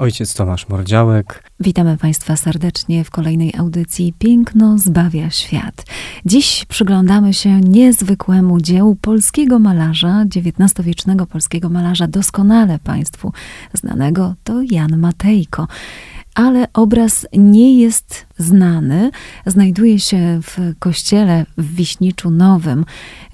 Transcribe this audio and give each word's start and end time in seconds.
Ojciec 0.00 0.34
Tomasz 0.34 0.68
Mordziałek. 0.68 1.42
Witamy 1.60 1.96
Państwa 1.96 2.36
serdecznie 2.36 3.04
w 3.04 3.10
kolejnej 3.10 3.54
audycji 3.58 4.14
Piękno 4.18 4.78
zbawia 4.78 5.30
świat. 5.30 5.84
Dziś 6.26 6.64
przyglądamy 6.68 7.34
się 7.34 7.60
niezwykłemu 7.60 8.60
dziełu 8.60 8.96
polskiego 8.96 9.58
malarza, 9.58 10.24
XIX-wiecznego 10.36 11.26
polskiego 11.26 11.68
malarza, 11.68 12.06
doskonale 12.06 12.78
Państwu 12.78 13.32
znanego, 13.74 14.34
to 14.44 14.62
Jan 14.70 14.98
Matejko 14.98 15.66
ale 16.34 16.72
obraz 16.72 17.26
nie 17.32 17.80
jest 17.80 18.26
znany. 18.38 19.10
Znajduje 19.46 19.98
się 19.98 20.40
w 20.42 20.78
kościele 20.78 21.46
w 21.58 21.74
Wiśniczu 21.74 22.30
Nowym, 22.30 22.84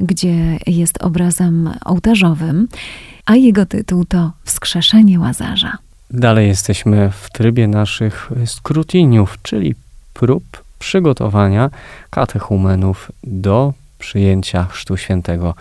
gdzie 0.00 0.58
jest 0.66 1.02
obrazem 1.02 1.70
ołtarzowym, 1.84 2.68
a 3.26 3.36
jego 3.36 3.66
tytuł 3.66 4.04
to 4.04 4.32
Wskrzeszenie 4.44 5.20
Łazarza. 5.20 5.85
Dalej 6.10 6.48
jesteśmy 6.48 7.10
w 7.10 7.30
trybie 7.30 7.68
naszych 7.68 8.30
skrutiniów, 8.44 9.38
czyli 9.42 9.74
prób 10.14 10.44
przygotowania 10.78 11.70
katechumenów 12.10 13.12
do 13.24 13.72
przyjęcia 13.98 14.64
Chrztu 14.64 14.96
Świętego. 14.96 15.54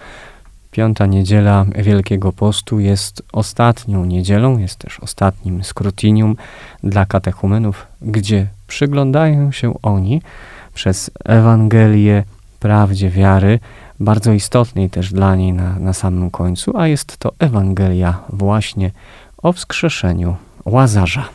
Piąta 0.71 1.05
niedziela 1.05 1.65
Wielkiego 1.75 2.31
Postu 2.31 2.79
jest 2.79 3.23
ostatnią 3.33 4.05
niedzielą, 4.05 4.57
jest 4.57 4.79
też 4.79 4.99
ostatnim 4.99 5.63
skrutinium 5.63 6.35
dla 6.83 7.05
katechumenów, 7.05 7.87
gdzie 8.01 8.47
przyglądają 8.67 9.51
się 9.51 9.73
oni 9.81 10.21
przez 10.73 11.11
Ewangelię 11.25 12.23
prawdzie 12.59 13.09
wiary, 13.09 13.59
bardzo 13.99 14.31
istotnej 14.31 14.89
też 14.89 15.13
dla 15.13 15.35
niej 15.35 15.53
na, 15.53 15.79
na 15.79 15.93
samym 15.93 16.31
końcu, 16.31 16.77
a 16.77 16.87
jest 16.87 17.17
to 17.17 17.31
Ewangelia 17.39 18.19
właśnie 18.29 18.91
o 19.45 19.53
wskrzeszeniu 19.53 20.35
Łazarza. 20.65 21.29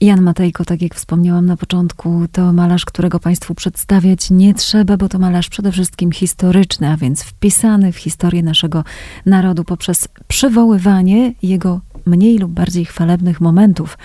Jan 0.00 0.22
Matejko, 0.22 0.64
tak 0.64 0.82
jak 0.82 0.94
wspomniałam 0.94 1.46
na 1.46 1.56
początku, 1.56 2.26
to 2.32 2.52
malarz, 2.52 2.84
którego 2.84 3.20
Państwu 3.20 3.54
przedstawiać 3.54 4.30
nie 4.30 4.54
trzeba, 4.54 4.96
bo 4.96 5.08
to 5.08 5.18
malarz 5.18 5.48
przede 5.48 5.72
wszystkim 5.72 6.12
historyczny, 6.12 6.90
a 6.90 6.96
więc 6.96 7.22
wpisany 7.22 7.92
w 7.92 7.96
historię 7.96 8.42
naszego 8.42 8.84
narodu 9.26 9.64
poprzez 9.64 10.08
przywoływanie 10.28 11.32
jego 11.42 11.80
mniej 12.06 12.38
lub 12.38 12.52
bardziej 12.52 12.84
chwalebnych 12.84 13.40
momentów. 13.40 13.98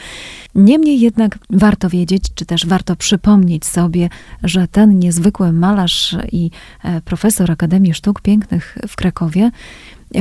Niemniej 0.56 1.00
jednak 1.00 1.40
warto 1.50 1.90
wiedzieć, 1.90 2.24
czy 2.36 2.46
też 2.46 2.66
warto 2.66 2.96
przypomnieć 2.96 3.66
sobie, 3.66 4.10
że 4.44 4.68
ten 4.68 5.00
niezwykły 5.00 5.54
malarz 5.54 6.16
i 6.32 6.52
e, 6.84 7.02
profesor 7.02 7.52
Akademii 7.52 7.94
Sztuk 7.94 8.22
Pięknych 8.22 8.78
w 8.88 8.96
Krakowie 8.96 9.52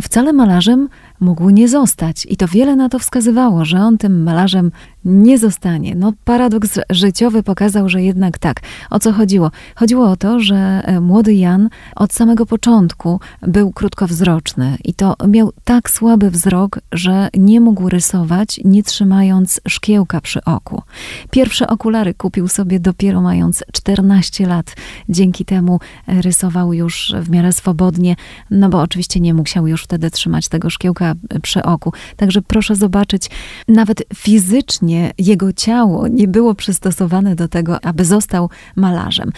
wcale 0.03 0.33
malarzem 0.33 0.89
mógł 1.21 1.51
nie 1.51 1.69
zostać. 1.69 2.27
I 2.31 2.37
to 2.37 2.49
wiele 2.49 2.77
na 2.77 2.89
to 2.89 2.99
wskazywało, 2.99 3.65
że 3.65 3.79
on 3.79 3.99
tym 3.99 4.23
malarzem 4.23 4.71
nie 5.05 5.39
zostanie. 5.39 5.95
No, 5.95 6.13
paradoks 6.25 6.79
życiowy 6.91 7.43
pokazał, 7.43 7.89
że 7.89 8.03
jednak 8.03 8.39
tak. 8.39 8.61
O 8.91 8.99
co 8.99 9.13
chodziło? 9.13 9.51
Chodziło 9.75 10.11
o 10.11 10.17
to, 10.17 10.41
że 10.41 10.83
e, 10.85 11.01
młody 11.01 11.35
Jan 11.35 11.69
od 11.97 12.13
samego 12.13 12.47
początku 12.47 13.21
był 13.43 13.73
krótkowzroczny 13.73 14.77
i 14.85 14.95
to 14.95 15.15
miał 15.29 15.53
tak 15.65 15.91
słaby 15.91 16.31
wzrok, 16.31 16.81
że 16.93 17.29
nie 17.35 17.61
mógł 17.61 17.89
rysować, 17.89 18.61
nie 18.65 18.83
trzymając 18.83 19.61
szkiełka 19.69 20.21
przy 20.21 20.45
oku. 20.45 20.83
Pierwsze 21.31 21.69
okulary 21.69 22.15
kupił 22.15 22.49
sobie 22.49 22.81
dopiero 22.81 23.23
mając 23.23 23.65
14 23.73 24.47
lat. 24.47 24.77
Dzięki 25.09 25.45
temu 25.45 25.81
e, 26.07 26.23
rysował 26.23 26.73
już 26.73 27.15
w 27.21 27.31
miarę 27.31 27.53
swobodnie, 27.53 28.17
no 28.51 28.69
bo 28.69 28.81
oczywiście 28.81 29.21
nie 29.21 29.35
musiał 29.35 29.67
już 29.67 29.85
wtedy 29.85 30.11
trzymać 30.11 30.49
tego 30.49 30.71
szkiełka 30.71 31.10
przy 31.43 31.63
oku. 31.63 31.93
Także 32.17 32.43
proszę 32.43 32.77
zobaczyć, 32.77 33.31
nawet 33.69 34.03
fizycznie 34.15 35.13
jego 35.19 35.53
ciało 35.53 36.09
nie 36.09 36.29
było 36.29 36.55
przystosowane 36.55 37.35
do 37.35 37.49
tego, 37.49 37.85
aby 37.85 38.05
został 38.05 38.51
malarzem. 38.77 39.31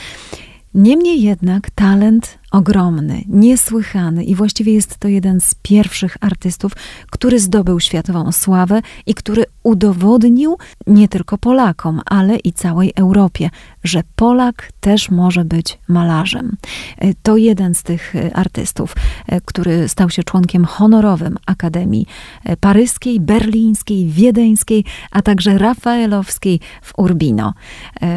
Niemniej 0.75 1.23
jednak 1.23 1.71
talent 1.71 2.39
ogromny, 2.53 3.25
niesłychany 3.29 4.25
i 4.25 4.35
właściwie 4.35 4.73
jest 4.73 4.99
to 4.99 5.09
jeden 5.09 5.41
z 5.41 5.55
pierwszych 5.63 6.17
artystów, 6.21 6.73
który 7.11 7.41
zdobył 7.41 7.81
światową 7.81 8.33
sławę 8.33 8.81
i 9.07 9.15
który 9.15 9.45
udowodnił 9.63 10.59
nie 10.87 11.09
tylko 11.09 11.39
Polakom, 11.39 12.01
ale 12.07 12.37
i 12.37 12.53
całej 12.53 12.93
Europie, 12.97 13.51
że 13.85 14.03
Polak 14.17 14.73
też 14.81 15.11
może 15.11 15.45
być 15.45 15.79
malarzem. 15.89 16.57
E, 16.99 17.15
to 17.23 17.37
jeden 17.37 17.75
z 17.75 17.83
tych 17.83 18.17
e, 18.17 18.37
artystów, 18.37 18.95
e, 19.27 19.41
który 19.41 19.89
stał 19.89 20.11
się 20.11 20.23
członkiem 20.25 20.65
honorowym 20.65 21.37
Akademii 21.47 22.07
Paryskiej, 22.61 23.21
Berlińskiej, 23.21 24.07
Wiedeńskiej, 24.07 24.85
a 25.11 25.23
także 25.23 25.59
Rafaelowskiej 25.59 26.61
w 26.83 26.93
Urbino. 26.99 27.55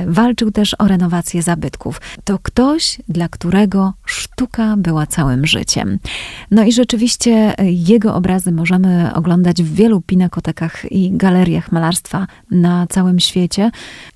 Walczył 0.07 0.51
też 0.51 0.75
o 0.79 0.87
renowację 0.87 1.41
zabytków. 1.41 2.01
To 2.23 2.39
ktoś, 2.39 2.97
dla 3.09 3.29
którego 3.29 3.93
sztuka 4.25 4.75
była 4.77 5.07
całym 5.07 5.45
życiem. 5.45 5.99
No 6.51 6.63
i 6.63 6.71
rzeczywiście 6.71 7.53
jego 7.63 8.15
obrazy 8.15 8.51
możemy 8.51 9.13
oglądać 9.13 9.63
w 9.63 9.75
wielu 9.75 10.01
pinakotekach 10.01 10.91
i 10.91 11.11
galeriach 11.11 11.71
malarstwa 11.71 12.27
na 12.51 12.87
całym 12.87 13.19
świecie. 13.19 13.71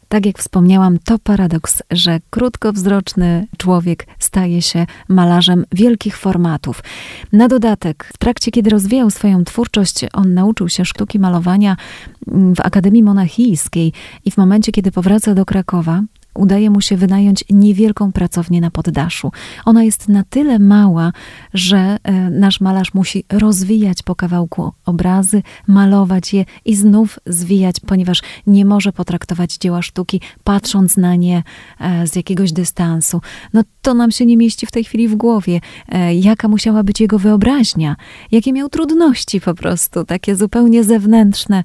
Tak 0.08 0.26
jak 0.26 0.38
wspomniałam, 0.38 1.00
to 1.06 1.20
paradoks, 1.20 1.84
że 1.92 2.20
krótkowzroczny 2.30 3.48
człowiek 3.58 4.08
staje 4.20 4.62
się 4.62 4.86
malarzem 5.08 5.66
wielkich 5.72 6.18
formatów. 6.18 6.84
Na 7.32 7.48
dodatek, 7.48 8.10
w 8.14 8.18
trakcie 8.18 8.52
kiedy 8.52 8.70
rozwijał 8.70 9.10
swoją 9.10 9.44
twórczość, 9.44 10.06
on 10.14 10.34
nauczył 10.34 10.70
się 10.70 10.86
sztuki 10.86 11.20
malowania 11.20 11.78
w 12.28 12.60
Akademii 12.60 13.04
Monachijskiej 13.04 13.94
i 14.26 14.32
w 14.32 14.38
momencie, 14.38 14.72
kiedy 14.72 14.92
powraca 14.92 15.36
do 15.36 15.46
Krakowa, 15.46 16.02
udaje 16.40 16.70
mu 16.70 16.82
się 16.82 16.98
wynająć 16.98 17.44
niewielką 17.50 18.12
pracownię 18.12 18.62
na 18.62 18.72
poddaszu. 18.72 19.32
Ona 19.66 19.84
jest 19.84 20.10
na 20.10 20.24
tyle 20.30 20.60
mała, 20.60 21.12
że 21.54 21.98
e, 22.04 22.30
nasz 22.30 22.62
malarz 22.62 22.94
musi 22.94 23.24
rozwijać 23.30 24.04
po 24.04 24.16
kawałku 24.16 24.72
obrazy, 24.86 25.44
malować 25.68 26.34
je 26.34 26.46
i 26.66 26.76
znów 26.76 27.20
zwijać, 27.26 27.76
ponieważ 27.86 28.22
nie 28.48 28.66
może 28.66 28.92
potraktować 28.92 29.58
dzieła 29.58 29.82
sztuki 29.82 30.22
patrząc 30.44 30.98
na 30.98 31.16
nie 31.16 31.44
e, 31.80 32.08
z 32.08 32.16
jakiegoś 32.16 32.52
dystansu. 32.52 33.22
No 33.54 33.64
to 33.82 33.94
nam 33.94 34.12
się 34.12 34.26
nie 34.26 34.38
mieści 34.38 34.66
w 34.66 34.72
tej 34.72 34.84
chwili 34.84 35.08
w 35.08 35.16
głowie. 35.16 35.62
E, 35.90 36.16
jaka 36.16 36.48
musiała 36.48 36.84
być 36.84 37.02
jego 37.02 37.20
wyobraźnia? 37.20 37.96
Jakie 38.32 38.54
miał 38.54 38.70
trudności 38.70 39.42
po 39.42 39.54
prostu, 39.54 40.06
takie 40.06 40.36
zupełnie 40.36 40.84
zewnętrzne 40.84 41.64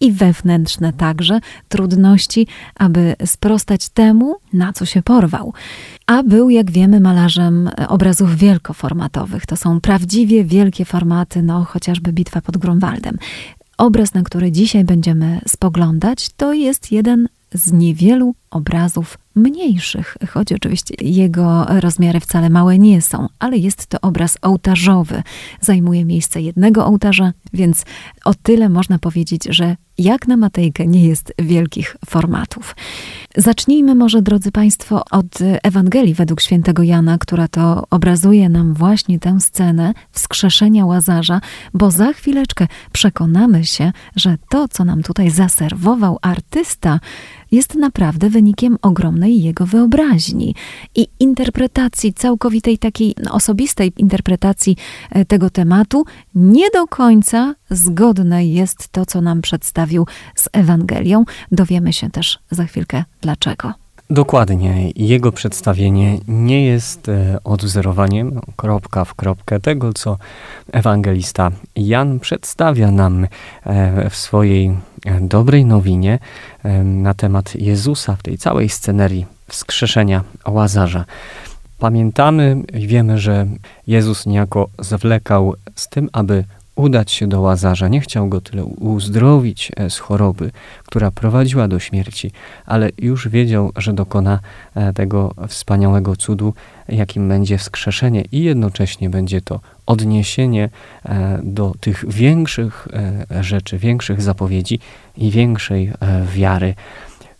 i 0.00 0.12
wewnętrzne 0.12 0.92
także 0.92 1.40
trudności, 1.68 2.46
aby 2.74 3.16
sprostać 3.24 3.88
temu, 3.88 4.36
na 4.52 4.72
co 4.72 4.86
się 4.86 5.02
porwał. 5.02 5.52
A 6.06 6.22
był, 6.22 6.50
jak 6.50 6.70
wiemy, 6.70 7.00
malarzem 7.00 7.70
obrazów 7.88 8.36
wielkoformatowych. 8.36 9.46
To 9.46 9.56
są 9.56 9.80
prawdziwie 9.80 10.44
wielkie 10.44 10.84
formaty, 10.84 11.42
no 11.42 11.64
chociażby 11.64 12.12
Bitwa 12.12 12.40
pod 12.40 12.56
Grunwaldem. 12.56 13.18
Obraz, 13.78 14.14
na 14.14 14.22
który 14.22 14.52
dzisiaj 14.52 14.84
będziemy 14.84 15.40
spoglądać, 15.48 16.28
to 16.36 16.52
jest 16.52 16.92
jeden 16.92 17.28
z 17.54 17.72
niewielu 17.72 18.34
obrazów 18.50 19.18
mniejszych, 19.34 20.16
choć 20.28 20.52
oczywiście 20.52 20.94
jego 21.00 21.64
rozmiary 21.64 22.20
wcale 22.20 22.50
małe 22.50 22.78
nie 22.78 23.02
są, 23.02 23.26
ale 23.38 23.58
jest 23.58 23.86
to 23.86 24.00
obraz 24.00 24.38
ołtarzowy. 24.42 25.22
Zajmuje 25.60 26.04
miejsce 26.04 26.40
jednego 26.40 26.86
ołtarza, 26.86 27.32
więc 27.52 27.84
o 28.24 28.34
tyle 28.34 28.68
można 28.68 28.98
powiedzieć, 28.98 29.44
że 29.50 29.76
jak 29.98 30.28
na 30.28 30.36
Matejkę 30.36 30.86
nie 30.86 31.04
jest 31.04 31.32
wielkich 31.38 31.96
formatów. 32.06 32.76
Zacznijmy 33.36 33.94
może, 33.94 34.22
drodzy 34.22 34.52
Państwo, 34.52 35.02
od 35.10 35.38
Ewangelii 35.62 36.14
według 36.14 36.40
świętego 36.40 36.82
Jana, 36.82 37.18
która 37.18 37.48
to 37.48 37.84
obrazuje 37.90 38.48
nam 38.48 38.74
właśnie 38.74 39.18
tę 39.18 39.40
scenę 39.40 39.94
wskrzeszenia 40.12 40.86
Łazarza, 40.86 41.40
bo 41.74 41.90
za 41.90 42.12
chwileczkę 42.12 42.66
przekonamy 42.92 43.64
się, 43.64 43.92
że 44.16 44.36
to, 44.50 44.68
co 44.68 44.84
nam 44.84 45.02
tutaj 45.02 45.30
zaserwował 45.30 46.18
artysta, 46.22 47.00
jest 47.50 47.74
naprawdę 47.74 48.30
wynikiem 48.30 48.78
ogromnej 48.82 49.42
jego 49.42 49.66
wyobraźni 49.66 50.54
i 50.94 51.08
interpretacji, 51.20 52.12
całkowitej 52.12 52.78
takiej 52.78 53.14
osobistej 53.30 53.92
interpretacji 53.96 54.76
e, 55.10 55.24
tego 55.24 55.50
tematu. 55.50 56.04
Nie 56.34 56.70
do 56.70 56.86
końca 56.86 57.54
zgodne 57.70 58.46
jest 58.46 58.88
to, 58.88 59.06
co 59.06 59.20
nam 59.20 59.42
przedstawił 59.42 60.06
z 60.34 60.48
Ewangelią. 60.52 61.24
Dowiemy 61.52 61.92
się 61.92 62.10
też 62.10 62.38
za 62.50 62.64
chwilkę 62.64 63.04
dlaczego. 63.20 63.85
Dokładnie. 64.10 64.90
Jego 64.96 65.32
przedstawienie 65.32 66.18
nie 66.28 66.66
jest 66.66 67.08
e, 67.08 67.38
odwzorowaniem 67.44 68.40
kropka 68.56 69.04
w 69.04 69.14
kropkę 69.14 69.60
tego, 69.60 69.92
co 69.92 70.18
ewangelista 70.72 71.50
Jan 71.76 72.20
przedstawia 72.20 72.90
nam 72.90 73.26
e, 73.64 74.10
w 74.10 74.16
swojej 74.16 74.66
e, 74.66 75.20
dobrej 75.20 75.64
nowinie 75.64 76.18
na 76.84 77.14
temat 77.14 77.54
Jezusa 77.54 78.16
w 78.16 78.22
tej 78.22 78.38
całej 78.38 78.68
scenerii 78.68 79.26
wskrzeszenia 79.48 80.24
Łazarza. 80.48 81.04
Pamiętamy 81.78 82.62
i 82.74 82.86
wiemy, 82.86 83.18
że 83.18 83.46
Jezus 83.86 84.26
niejako 84.26 84.68
zwlekał 84.78 85.54
z 85.74 85.88
tym, 85.88 86.08
aby 86.12 86.44
udać 86.76 87.12
się 87.12 87.26
do 87.26 87.40
Łazarza. 87.40 87.88
Nie 87.88 88.00
chciał 88.00 88.28
go 88.28 88.40
tyle 88.40 88.64
uzdrowić 88.64 89.72
e, 89.76 89.90
z 89.90 89.98
choroby, 89.98 90.50
która 90.84 91.10
prowadziła 91.10 91.68
do 91.68 91.78
śmierci, 91.78 92.30
ale 92.66 92.90
już 92.98 93.28
wiedział, 93.28 93.72
że 93.76 93.92
dokona 93.92 94.40
e, 94.74 94.92
tego 94.92 95.34
wspaniałego 95.48 96.16
cudu, 96.16 96.54
jakim 96.88 97.28
będzie 97.28 97.58
wskrzeszenie 97.58 98.24
i 98.32 98.42
jednocześnie 98.42 99.10
będzie 99.10 99.40
to 99.40 99.60
odniesienie 99.86 100.68
e, 101.04 101.40
do 101.42 101.74
tych 101.80 102.04
większych 102.08 102.88
rzeczy, 103.40 103.78
większych 103.78 104.22
zapowiedzi 104.22 104.78
i 105.16 105.30
większej 105.30 105.92
wiary, 106.34 106.74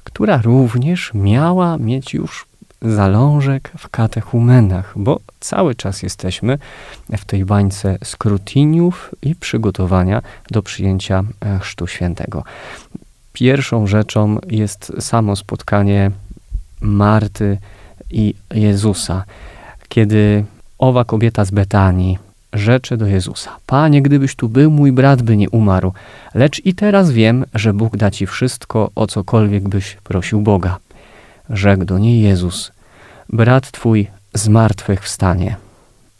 która 0.05 0.43
również 0.43 1.11
miała 1.15 1.79
mieć 1.79 2.15
już 2.15 2.47
zalążek 2.83 3.73
w 3.79 3.89
katechumenach, 3.89 4.93
bo 4.97 5.21
cały 5.41 5.75
czas 5.75 6.03
jesteśmy 6.03 6.59
w 7.19 7.25
tej 7.25 7.45
bańce 7.45 7.99
skrutiniów 8.05 9.15
i 9.23 9.35
przygotowania 9.35 10.23
do 10.51 10.63
przyjęcia 10.63 11.25
e, 11.41 11.59
Chrztu 11.59 11.87
Świętego. 11.87 12.45
Pierwszą 13.33 13.87
rzeczą 13.87 14.39
jest 14.49 14.93
samo 15.01 15.37
spotkanie 15.37 16.11
Marty 16.81 17.59
i 18.11 18.35
Jezusa, 18.55 19.25
kiedy 19.89 20.45
owa 20.79 21.05
kobieta 21.05 21.45
z 21.45 21.51
Betanii 21.51 22.19
rzecze 22.53 22.97
do 22.97 23.07
Jezusa: 23.07 23.57
Panie, 23.67 24.03
gdybyś 24.03 24.37
tu 24.37 24.49
był, 24.49 24.71
mój 24.71 24.93
brat 24.93 25.23
by 25.23 25.37
nie 25.37 25.51
umarł, 25.51 25.93
lecz 26.35 26.67
i 26.67 26.75
teraz 26.75 27.11
wiem, 27.11 27.45
że 27.55 27.73
Bóg 27.73 27.97
da 27.97 28.11
ci 28.11 28.27
wszystko, 28.27 28.91
o 28.95 29.07
cokolwiek 29.07 29.69
byś 29.69 29.97
prosił 30.05 30.41
Boga. 30.41 30.79
Rzekł 31.51 31.85
do 31.85 31.99
niej 31.99 32.23
Jezus: 32.23 32.73
Brat 33.29 33.71
twój 33.71 34.07
z 34.35 34.49
martwych 34.49 35.03
wstanie. 35.03 35.57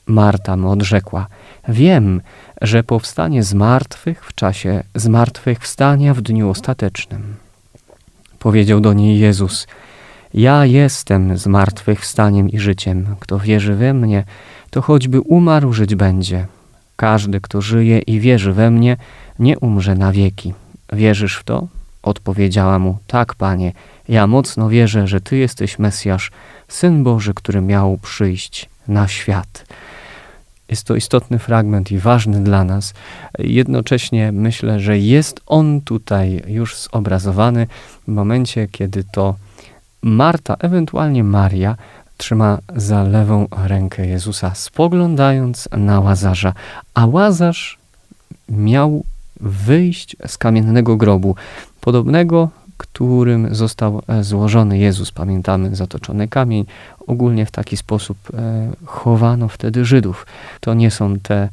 Marta 0.07 0.57
mu 0.57 0.71
odrzekła: 0.71 1.27
Wiem, 1.69 2.21
że 2.63 2.83
powstanie 2.83 3.43
z 3.43 3.55
martwych 3.55 4.25
w 4.25 4.35
czasie 4.35 4.83
zmartwychwstania 4.95 6.15
w 6.15 6.21
dniu 6.21 6.51
ostatecznym. 6.51 7.37
Powiedział 8.39 8.81
do 8.81 8.93
niej 8.93 9.19
Jezus: 9.19 9.67
Ja 10.35 10.65
jestem 10.65 11.39
zmartwychwstaniem 11.39 12.49
i 12.49 12.59
życiem. 12.59 13.17
Kto 13.21 13.39
wierzy 13.39 13.75
we 13.75 13.95
mnie, 13.95 14.25
to 14.71 14.83
choćby 14.83 15.21
umarł, 15.21 15.73
żyć 15.73 15.95
będzie. 15.95 16.47
Każdy, 16.97 17.41
kto 17.41 17.61
żyje 17.61 17.99
i 17.99 18.21
wierzy 18.21 18.53
we 18.53 18.71
mnie, 18.71 18.97
nie 19.39 19.59
umrze 19.59 19.95
na 19.95 20.13
wieki. 20.13 20.55
Wierzysz 20.93 21.37
w 21.37 21.45
to? 21.45 21.69
Odpowiedziała 22.07 22.79
mu: 22.79 22.99
Tak, 23.07 23.35
panie, 23.35 23.73
ja 24.09 24.27
mocno 24.27 24.69
wierzę, 24.69 25.07
że 25.07 25.21
ty 25.21 25.37
jesteś 25.37 25.79
Mesjasz, 25.79 26.31
syn 26.69 27.05
Boży, 27.05 27.35
który 27.35 27.61
miał 27.61 27.99
przyjść 27.99 28.69
na 28.89 29.09
świat. 29.09 29.65
Jest 30.69 30.85
to 30.85 30.97
istotny 30.97 31.39
fragment 31.39 31.93
i 31.93 31.99
ważny 31.99 32.45
dla 32.45 32.65
nas. 32.65 32.95
Jednocześnie 33.39 34.33
myślę, 34.33 34.81
że 34.81 34.99
jest 34.99 35.41
on 35.47 35.81
tutaj 35.81 36.43
już 36.47 36.77
zobrazowany 36.77 37.67
w 38.09 38.09
momencie, 38.09 38.69
kiedy 38.69 39.05
to 39.05 39.35
Marta, 40.03 40.57
ewentualnie 40.59 41.25
Maria, 41.25 41.77
trzyma 42.17 42.59
za 42.77 43.03
lewą 43.03 43.47
rękę 43.65 44.07
Jezusa, 44.07 44.55
spoglądając 44.55 45.69
na 45.77 46.01
łazarza, 46.01 46.53
a 46.95 47.07
łazarz 47.07 47.79
miał 48.49 49.05
wyjść 49.41 50.17
z 50.27 50.39
kamiennego 50.39 50.97
grobu, 50.97 51.35
podobnego 51.87 52.49
którym 52.77 53.55
został 53.55 54.03
e, 54.09 54.25
złożony 54.25 54.79
Jezus. 54.79 55.11
Pamiętamy 55.11 55.77
zatoczony 55.77 56.29
kamień. 56.29 56.65
Ogólnie 57.07 57.47
w 57.47 57.51
taki 57.51 57.77
sposób 57.77 58.19
e, 58.35 58.71
chowano 58.85 59.49
wtedy 59.49 59.85
Żydów. 59.85 60.27
To 60.61 60.75
nie 60.75 60.91
są 60.91 61.19
te 61.19 61.49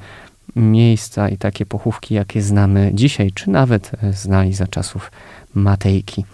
miejsca 0.56 1.30
i 1.30 1.38
takie 1.38 1.66
pochówki, 1.66 2.14
jakie 2.14 2.42
znamy 2.42 2.92
dzisiaj, 2.94 3.32
czy 3.32 3.50
nawet 3.50 3.92
e, 4.04 4.14
znali 4.14 4.54
za 4.54 4.68
czasów 4.68 5.12
Matejki. 5.54 6.26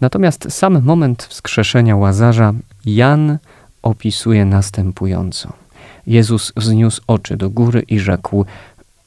Natomiast 0.00 0.46
sam 0.52 0.82
moment 0.82 1.22
wskrzeszenia 1.22 1.96
Łazarza 1.96 2.52
Jan 2.84 3.38
opisuje 3.82 4.44
następująco. 4.44 5.52
Jezus 6.06 6.52
wzniósł 6.56 7.02
oczy 7.06 7.36
do 7.36 7.50
góry 7.50 7.82
i 7.88 7.98
rzekł: 7.98 8.46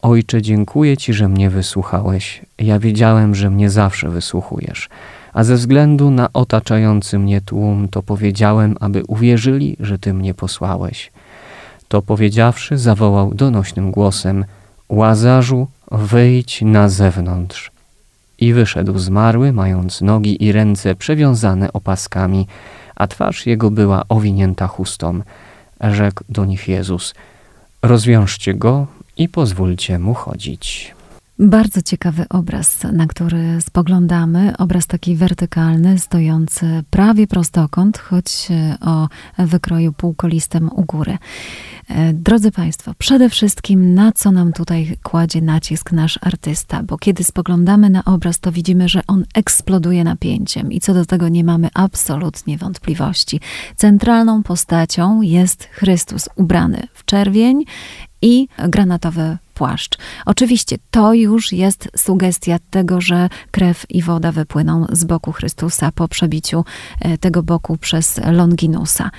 Ojcze, 0.01 0.41
dziękuję 0.41 0.97
Ci, 0.97 1.13
że 1.13 1.27
mnie 1.27 1.49
wysłuchałeś. 1.49 2.41
Ja 2.57 2.79
wiedziałem, 2.79 3.35
że 3.35 3.49
mnie 3.49 3.69
zawsze 3.69 4.09
wysłuchujesz 4.09 4.89
a 5.33 5.43
ze 5.43 5.55
względu 5.55 6.11
na 6.11 6.33
otaczający 6.33 7.19
mnie 7.19 7.41
tłum, 7.41 7.87
to 7.89 8.03
powiedziałem, 8.03 8.75
aby 8.79 9.03
uwierzyli, 9.07 9.77
że 9.79 9.99
Ty 9.99 10.13
mnie 10.13 10.33
posłałeś. 10.33 11.11
To 11.87 12.01
powiedziawszy, 12.01 12.77
zawołał 12.77 13.33
donośnym 13.33 13.91
głosem: 13.91 14.45
Łazarzu, 14.89 15.67
wyjdź 15.91 16.61
na 16.61 16.89
zewnątrz. 16.89 17.71
I 18.39 18.53
wyszedł 18.53 18.99
zmarły, 18.99 19.53
mając 19.53 20.01
nogi 20.01 20.43
i 20.43 20.51
ręce 20.51 20.95
przewiązane 20.95 21.73
opaskami, 21.73 22.47
a 22.95 23.07
twarz 23.07 23.45
jego 23.45 23.71
była 23.71 24.03
owinięta 24.09 24.67
chustą. 24.67 25.21
Rzekł 25.81 26.23
do 26.29 26.45
nich 26.45 26.67
Jezus: 26.67 27.13
Rozwiążcie 27.81 28.53
go 28.53 28.87
i 29.19 29.29
pozwólcie 29.29 29.99
mu 29.99 30.13
chodzić. 30.13 30.95
Bardzo 31.41 31.81
ciekawy 31.81 32.25
obraz, 32.29 32.83
na 32.93 33.07
który 33.07 33.61
spoglądamy. 33.61 34.57
Obraz 34.57 34.87
taki 34.87 35.15
wertykalny, 35.15 35.99
stojący 35.99 36.83
prawie 36.89 37.27
prostokąt, 37.27 37.97
choć 37.97 38.47
e, 38.51 38.77
o 38.81 39.07
wykroju 39.37 39.93
półkolistym 39.93 40.69
u 40.75 40.85
góry. 40.85 41.17
E, 41.87 42.13
drodzy 42.13 42.51
Państwo, 42.51 42.93
przede 42.97 43.29
wszystkim 43.29 43.93
na 43.93 44.11
co 44.11 44.31
nam 44.31 44.53
tutaj 44.53 44.97
kładzie 45.03 45.41
nacisk 45.41 45.91
nasz 45.91 46.19
artysta, 46.21 46.83
bo 46.83 46.97
kiedy 46.97 47.23
spoglądamy 47.23 47.89
na 47.89 48.05
obraz, 48.05 48.39
to 48.39 48.51
widzimy, 48.51 48.89
że 48.89 49.01
on 49.07 49.25
eksploduje 49.35 50.03
napięciem 50.03 50.71
i 50.71 50.79
co 50.79 50.93
do 50.93 51.05
tego 51.05 51.29
nie 51.29 51.43
mamy 51.43 51.69
absolutnie 51.73 52.57
wątpliwości. 52.57 53.39
Centralną 53.75 54.43
postacią 54.43 55.21
jest 55.21 55.63
Chrystus 55.63 56.29
ubrany 56.35 56.87
w 56.93 57.05
czerwień 57.05 57.63
i 58.21 58.47
granatowy 58.57 59.37
płaszcz. 59.59 59.97
Oczywiście 60.25 60.77
to 60.91 61.13
już 61.13 61.51
jest 61.51 61.89
sugestia 61.95 62.57
tego, 62.69 63.01
że 63.01 63.29
krew 63.51 63.85
i 63.89 64.01
woda 64.01 64.31
wypłyną 64.31 64.85
z 64.91 65.03
boku 65.03 65.31
Chrystusa 65.31 65.91
po 65.91 66.07
przebiciu 66.07 66.65
e, 67.01 67.17
tego 67.17 67.43
boku 67.43 67.77
przez 67.77 68.21
Longinusa. 68.31 69.11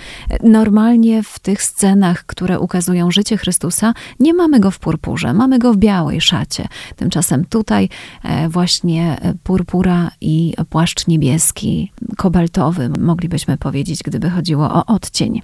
Normalnie 0.43 1.23
w 1.23 1.39
tych 1.39 1.63
scenach, 1.63 2.27
które 2.27 2.61
ukazują 2.61 3.11
życie 3.11 3.37
Chrystusa, 3.37 3.95
nie 4.21 4.35
mamy 4.35 4.61
go 4.61 4.71
w 4.71 4.79
purpurze, 4.79 5.35
mamy 5.35 5.59
go 5.59 5.73
w 5.73 5.77
białej 5.77 6.21
szacie. 6.21 6.69
Tymczasem 6.97 7.45
tutaj 7.45 7.89
e, 8.23 8.49
właśnie 8.49 9.21
purpura 9.43 10.11
i 10.21 10.55
płaszcz 10.71 11.07
niebieski, 11.07 11.93
kobaltowy, 12.17 12.89
moglibyśmy 12.89 13.57
powiedzieć, 13.57 14.03
gdyby 14.03 14.31
chodziło 14.31 14.75
o 14.75 14.87
odcień 14.87 15.43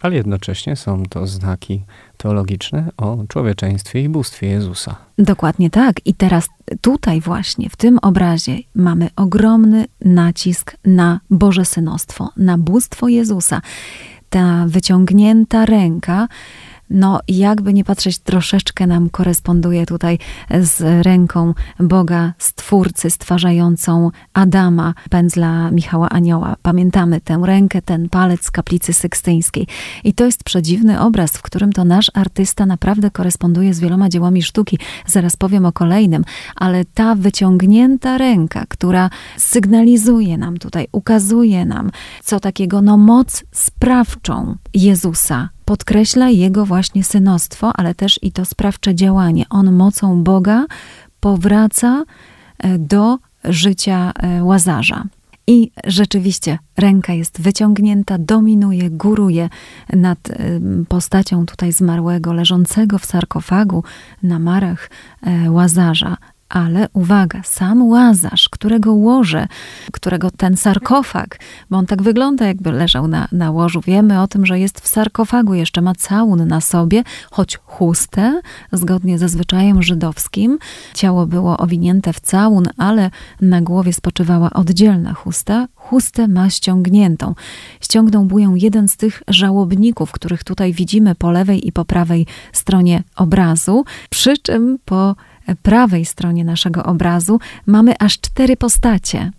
ale 0.00 0.16
jednocześnie 0.16 0.76
są 0.76 1.02
to 1.10 1.26
znaki 1.26 1.82
teologiczne 2.16 2.88
o 2.96 3.18
człowieczeństwie 3.28 4.02
i 4.02 4.08
bóstwie 4.08 4.46
Jezusa. 4.46 4.96
Dokładnie 5.18 5.70
tak. 5.70 6.06
I 6.06 6.14
teraz 6.14 6.48
tutaj 6.80 7.20
właśnie, 7.20 7.70
w 7.70 7.76
tym 7.76 7.98
obrazie 7.98 8.58
mamy 8.74 9.08
ogromny 9.16 9.84
nacisk 10.04 10.76
na 10.84 11.20
Boże 11.30 11.64
Synostwo, 11.64 12.30
na 12.36 12.58
bóstwo 12.58 13.08
Jezusa. 13.08 13.62
Ta 14.30 14.64
wyciągnięta 14.68 15.66
ręka 15.66 16.28
no 16.90 17.20
jakby 17.28 17.74
nie 17.74 17.84
patrzeć, 17.84 18.18
troszeczkę 18.18 18.86
nam 18.86 19.10
koresponduje 19.10 19.86
tutaj 19.86 20.18
z 20.60 21.04
ręką 21.06 21.54
Boga, 21.80 22.32
Stwórcy, 22.38 23.10
stwarzającą 23.10 24.10
Adama, 24.32 24.94
pędzla 25.10 25.70
Michała 25.70 26.08
Anioła. 26.08 26.56
Pamiętamy 26.62 27.20
tę 27.20 27.40
rękę, 27.44 27.82
ten 27.82 28.08
palec 28.08 28.44
z 28.44 28.50
kaplicy 28.50 28.92
sykstyńskiej. 28.92 29.66
I 30.04 30.14
to 30.14 30.24
jest 30.24 30.44
przedziwny 30.44 31.00
obraz, 31.00 31.30
w 31.30 31.42
którym 31.42 31.72
to 31.72 31.84
nasz 31.84 32.10
artysta 32.14 32.66
naprawdę 32.66 33.10
koresponduje 33.10 33.74
z 33.74 33.80
wieloma 33.80 34.08
dziełami 34.08 34.42
sztuki. 34.42 34.78
Zaraz 35.06 35.36
powiem 35.36 35.66
o 35.66 35.72
kolejnym, 35.72 36.24
ale 36.56 36.84
ta 36.84 37.14
wyciągnięta 37.14 38.18
ręka, 38.18 38.64
która 38.68 39.10
sygnalizuje 39.36 40.38
nam 40.38 40.56
tutaj, 40.56 40.88
ukazuje 40.92 41.64
nam, 41.64 41.90
co 42.24 42.40
takiego, 42.40 42.82
no 42.82 42.96
moc 42.96 43.44
sprawczą 43.52 44.56
Jezusa, 44.74 45.48
podkreśla 45.64 46.28
jego 46.28 46.66
właśnie 46.66 47.04
synostwo, 47.04 47.72
ale 47.76 47.94
też 47.94 48.18
i 48.22 48.32
to 48.32 48.44
sprawcze 48.44 48.94
działanie. 48.94 49.44
On 49.50 49.72
mocą 49.72 50.22
Boga 50.24 50.66
powraca 51.20 52.04
e, 52.58 52.78
do 52.78 53.18
życia 53.44 54.12
e, 54.14 54.44
łazarza. 54.44 55.04
I 55.46 55.70
rzeczywiście 55.84 56.58
ręka 56.76 57.12
jest 57.12 57.40
wyciągnięta, 57.40 58.18
dominuje, 58.18 58.90
góruje 58.90 59.48
nad 59.92 60.30
e, 60.30 60.36
postacią 60.88 61.46
tutaj 61.46 61.72
zmarłego, 61.72 62.32
leżącego 62.32 62.98
w 62.98 63.04
sarkofagu 63.04 63.84
na 64.22 64.38
marach 64.38 64.90
łazarza. 65.48 66.16
Ale 66.50 66.88
uwaga, 66.92 67.42
sam 67.44 67.82
łazarz, 67.82 68.48
którego 68.48 68.92
łoże, 68.92 69.48
którego 69.92 70.30
ten 70.30 70.56
sarkofag, 70.56 71.38
bo 71.70 71.76
on 71.76 71.86
tak 71.86 72.02
wygląda, 72.02 72.46
jakby 72.46 72.72
leżał 72.72 73.08
na, 73.08 73.28
na 73.32 73.50
łożu, 73.50 73.80
wiemy 73.86 74.20
o 74.20 74.28
tym, 74.28 74.46
że 74.46 74.58
jest 74.58 74.80
w 74.80 74.88
sarkofagu, 74.88 75.54
jeszcze 75.54 75.82
ma 75.82 75.94
całun 75.94 76.48
na 76.48 76.60
sobie, 76.60 77.02
choć 77.30 77.56
chustę, 77.56 78.40
zgodnie 78.72 79.18
ze 79.18 79.28
zwyczajem 79.28 79.82
żydowskim. 79.82 80.58
Ciało 80.94 81.26
było 81.26 81.58
owinięte 81.58 82.12
w 82.12 82.20
całun, 82.20 82.64
ale 82.76 83.10
na 83.40 83.60
głowie 83.60 83.92
spoczywała 83.92 84.50
oddzielna 84.50 85.14
chusta. 85.14 85.68
Chustę 85.74 86.28
ma 86.28 86.50
ściągniętą. 86.50 87.34
Ściągnął 87.80 88.24
buję 88.24 88.52
jeden 88.56 88.88
z 88.88 88.96
tych 88.96 89.22
żałobników, 89.28 90.12
których 90.12 90.44
tutaj 90.44 90.72
widzimy 90.72 91.14
po 91.14 91.30
lewej 91.30 91.68
i 91.68 91.72
po 91.72 91.84
prawej 91.84 92.26
stronie 92.52 93.02
obrazu, 93.16 93.84
przy 94.10 94.38
czym 94.38 94.78
po 94.84 95.14
prawej 95.62 96.04
stronie 96.04 96.44
naszego 96.44 96.84
obrazu 96.84 97.40
mamy 97.66 97.94
aż 97.98 98.18
cztery 98.20 98.56
postacie 98.56 99.30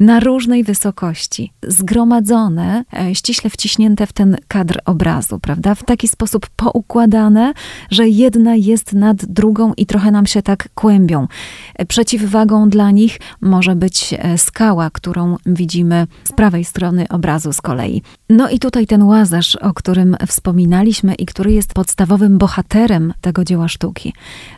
na 0.00 0.20
różnej 0.20 0.64
wysokości, 0.64 1.52
zgromadzone, 1.62 2.84
e, 2.92 3.14
ściśle 3.14 3.50
wciśnięte 3.50 4.06
w 4.06 4.12
ten 4.12 4.36
kadr 4.48 4.78
obrazu, 4.84 5.38
prawda? 5.38 5.74
W 5.74 5.82
taki 5.82 6.08
sposób 6.08 6.46
poukładane, 6.56 7.52
że 7.90 8.08
jedna 8.08 8.54
jest 8.54 8.92
nad 8.92 9.24
drugą 9.24 9.72
i 9.76 9.86
trochę 9.86 10.10
nam 10.10 10.26
się 10.26 10.42
tak 10.42 10.68
kłębią. 10.74 11.26
E, 11.74 11.86
przeciwwagą 11.86 12.68
dla 12.68 12.90
nich 12.90 13.20
może 13.40 13.76
być 13.76 14.14
e, 14.18 14.38
skała, 14.38 14.90
którą 14.90 15.36
widzimy 15.46 16.06
z 16.24 16.32
prawej 16.32 16.64
strony 16.64 17.08
obrazu 17.08 17.52
z 17.52 17.60
kolei. 17.60 18.02
No 18.28 18.50
i 18.50 18.58
tutaj 18.58 18.86
ten 18.86 19.02
łazarz, 19.02 19.56
o 19.56 19.74
którym 19.74 20.16
wspominaliśmy 20.26 21.14
i 21.14 21.26
który 21.26 21.52
jest 21.52 21.74
podstawowym 21.74 22.38
bohaterem 22.38 23.14
tego 23.20 23.44
dzieła 23.44 23.68
sztuki. 23.68 24.12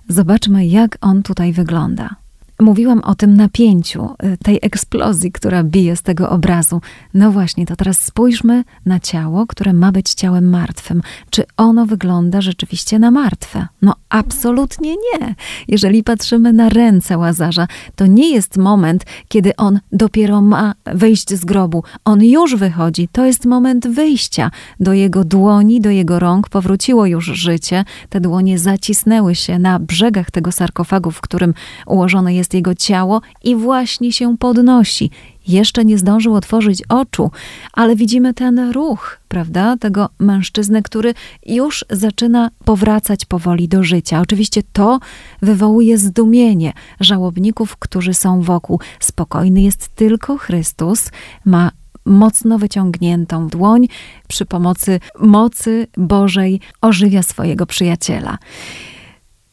Zobaczmy, 0.08 0.66
jak 0.66 0.98
on 1.00 1.22
tutaj 1.22 1.52
wygląda. 1.52 2.19
Mówiłam 2.60 3.00
o 3.00 3.14
tym 3.14 3.34
napięciu, 3.34 4.08
y, 4.24 4.36
tej 4.42 4.58
eksplozji, 4.62 5.32
która 5.32 5.64
bije 5.64 5.96
z 5.96 6.02
tego 6.02 6.30
obrazu. 6.30 6.80
No 7.14 7.32
właśnie, 7.32 7.66
to 7.66 7.76
teraz 7.76 8.02
spójrzmy 8.02 8.64
na 8.86 9.00
ciało, 9.00 9.46
które 9.46 9.72
ma 9.72 9.92
być 9.92 10.14
ciałem 10.14 10.48
martwym. 10.48 11.02
Czy 11.30 11.44
ono 11.56 11.86
wygląda 11.86 12.40
rzeczywiście 12.40 12.98
na 12.98 13.10
martwe? 13.10 13.66
No 13.82 13.94
absolutnie 14.08 14.90
nie. 14.94 15.34
Jeżeli 15.68 16.02
patrzymy 16.02 16.52
na 16.52 16.68
ręce 16.68 17.18
łazarza, 17.18 17.66
to 17.96 18.06
nie 18.06 18.30
jest 18.30 18.56
moment, 18.56 19.04
kiedy 19.28 19.56
on 19.56 19.80
dopiero 19.92 20.40
ma 20.40 20.74
wyjść 20.94 21.34
z 21.34 21.44
grobu. 21.44 21.82
On 22.04 22.24
już 22.24 22.56
wychodzi. 22.56 23.08
To 23.12 23.26
jest 23.26 23.46
moment 23.46 23.88
wyjścia. 23.88 24.50
Do 24.80 24.92
jego 24.92 25.24
dłoni, 25.24 25.80
do 25.80 25.90
jego 25.90 26.18
rąk 26.18 26.48
powróciło 26.48 27.06
już 27.06 27.24
życie. 27.24 27.84
Te 28.08 28.20
dłonie 28.20 28.58
zacisnęły 28.58 29.34
się 29.34 29.58
na 29.58 29.78
brzegach 29.78 30.30
tego 30.30 30.52
sarkofagu, 30.52 31.10
w 31.10 31.20
którym 31.20 31.54
ułożone 31.86 32.34
jest 32.34 32.49
jest 32.50 32.54
jego 32.54 32.74
ciało 32.74 33.20
i 33.44 33.56
właśnie 33.56 34.12
się 34.12 34.36
podnosi. 34.38 35.10
Jeszcze 35.48 35.84
nie 35.84 35.98
zdążył 35.98 36.34
otworzyć 36.34 36.82
oczu, 36.88 37.30
ale 37.72 37.96
widzimy 37.96 38.34
ten 38.34 38.72
ruch, 38.72 39.18
prawda, 39.28 39.76
tego 39.76 40.08
mężczyzny, 40.18 40.82
który 40.82 41.14
już 41.46 41.84
zaczyna 41.90 42.50
powracać 42.64 43.24
powoli 43.24 43.68
do 43.68 43.82
życia. 43.82 44.20
Oczywiście 44.20 44.62
to 44.72 45.00
wywołuje 45.42 45.98
zdumienie 45.98 46.72
żałobników, 47.00 47.76
którzy 47.76 48.14
są 48.14 48.42
wokół. 48.42 48.80
Spokojny 49.00 49.62
jest 49.62 49.88
tylko 49.88 50.36
Chrystus, 50.36 51.10
ma 51.44 51.70
mocno 52.04 52.58
wyciągniętą 52.58 53.48
dłoń, 53.48 53.88
przy 54.28 54.46
pomocy 54.46 55.00
mocy 55.20 55.86
Bożej 55.96 56.60
ożywia 56.80 57.22
swojego 57.22 57.66
przyjaciela. 57.66 58.38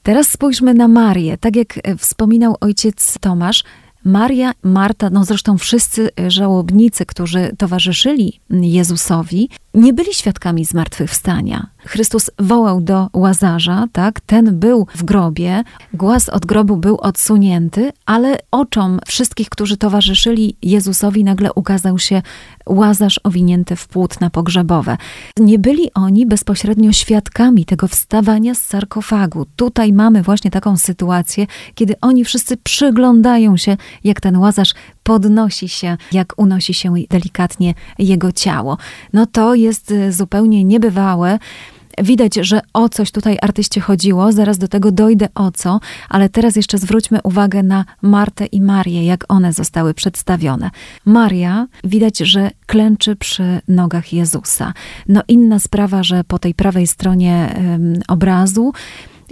Teraz 0.08 0.30
spójrzmy 0.30 0.74
na 0.74 0.88
Marię. 0.88 1.38
Tak 1.38 1.56
jak 1.56 1.80
e, 1.84 1.98
wspominał 1.98 2.56
ojciec 2.62 3.18
Tomasz, 3.22 3.64
Maria, 4.04 4.52
Marta, 4.64 5.10
no 5.10 5.26
zresztą 5.26 5.58
wszyscy 5.58 6.10
e, 6.20 6.32
żałobnicy, 6.32 7.06
którzy 7.06 7.52
towarzyszyli 7.58 8.40
Jezusowi, 8.50 9.50
nie 9.74 9.94
byli 9.94 10.14
świadkami 10.14 10.66
zmartwychwstania. 10.66 11.68
Chrystus 11.88 12.30
wołał 12.40 12.82
do 12.82 13.10
łazarza, 13.14 13.88
tak? 13.92 14.20
Ten 14.20 14.60
był 14.60 14.88
w 14.96 15.04
grobie, 15.04 15.64
głaz 15.94 16.30
od 16.30 16.46
grobu 16.46 16.78
był 16.78 16.98
odsunięty, 16.98 17.92
ale 18.06 18.38
oczom 18.52 19.00
wszystkich, 19.08 19.50
którzy 19.50 19.78
towarzyszyli 19.78 20.56
Jezusowi, 20.62 21.24
nagle 21.24 21.54
ukazał 21.54 22.00
się 22.00 22.22
łazarz 22.66 23.20
owinięty 23.24 23.76
w 23.76 23.88
płótna 23.88 24.30
pogrzebowe. 24.30 24.98
Nie 25.40 25.60
byli 25.60 25.94
oni 25.94 26.26
bezpośrednio 26.26 26.92
świadkami 26.92 27.66
tego 27.66 27.88
wstawania 27.88 28.56
z 28.56 28.62
sarkofagu. 28.62 29.46
Tutaj 29.56 29.94
mamy 29.94 30.24
właśnie 30.24 30.52
taką 30.52 30.78
sytuację, 30.78 31.48
kiedy 31.76 31.96
oni 32.02 32.26
wszyscy 32.26 32.58
przyglądają 32.58 33.58
się, 33.58 33.78
jak 34.04 34.22
ten 34.22 34.38
łazarz 34.38 34.74
podnosi 35.04 35.70
się, 35.70 35.98
jak 36.12 36.34
unosi 36.38 36.74
się 36.74 36.94
delikatnie 37.10 37.74
jego 38.00 38.32
ciało. 38.32 38.78
No 39.14 39.26
to 39.26 39.56
jest 39.56 39.92
y, 39.92 40.12
zupełnie 40.12 40.64
niebywałe. 40.64 41.40
Widać, 42.04 42.36
że 42.36 42.62
o 42.74 42.90
coś 42.90 43.12
tutaj 43.12 43.38
artyście 43.42 43.82
chodziło, 43.82 44.32
zaraz 44.32 44.58
do 44.58 44.68
tego 44.68 44.92
dojdę 44.92 45.28
o 45.36 45.52
co, 45.52 45.80
ale 46.10 46.30
teraz 46.30 46.56
jeszcze 46.56 46.78
zwróćmy 46.78 47.20
uwagę 47.24 47.64
na 47.64 47.86
Martę 48.02 48.46
i 48.46 48.62
Marię, 48.62 49.06
jak 49.06 49.24
one 49.28 49.54
zostały 49.54 49.94
przedstawione. 49.94 50.70
Maria 51.06 51.68
widać, 51.84 52.18
że 52.18 52.52
klęczy 52.66 53.16
przy 53.16 53.62
nogach 53.68 54.14
Jezusa. 54.14 54.74
No 55.08 55.22
inna 55.28 55.60
sprawa, 55.60 56.04
że 56.04 56.24
po 56.24 56.40
tej 56.40 56.54
prawej 56.54 56.88
stronie 56.88 57.56
um, 57.58 57.94
obrazu 58.08 58.74